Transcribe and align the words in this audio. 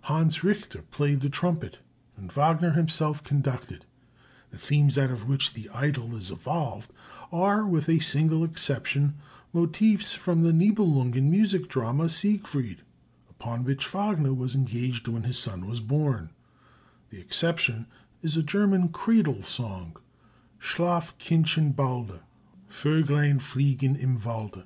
Hans 0.00 0.42
Richter 0.42 0.82
played 0.82 1.20
the 1.20 1.30
trumpet, 1.30 1.78
and 2.16 2.32
Wagner 2.32 2.72
himself 2.72 3.22
conducted. 3.22 3.84
The 4.50 4.58
themes 4.58 4.98
out 4.98 5.12
of 5.12 5.28
which 5.28 5.54
the 5.54 5.70
"Idyl" 5.72 6.16
is 6.16 6.32
evolved 6.32 6.92
are, 7.30 7.64
with 7.64 7.88
a 7.88 8.00
single 8.00 8.42
exception, 8.42 9.14
motives 9.52 10.12
from 10.12 10.42
the 10.42 10.50
Nibelungen 10.52 11.30
music 11.30 11.68
drama 11.68 12.08
"Siegfried," 12.08 12.82
upon 13.30 13.62
which 13.62 13.86
Wagner 13.86 14.34
was 14.34 14.56
engaged 14.56 15.06
when 15.06 15.22
his 15.22 15.38
son 15.38 15.68
was 15.68 15.78
born; 15.78 16.30
the 17.10 17.20
exception 17.20 17.86
is 18.22 18.36
a 18.36 18.42
German 18.42 18.88
cradle 18.88 19.40
song, 19.44 19.96
Schlaf, 20.58 21.16
Kindchen, 21.18 21.70
balde, 21.70 22.18
Vöglein 22.68 23.40
flieg'n 23.40 23.96
im 23.96 24.20
Walde. 24.20 24.64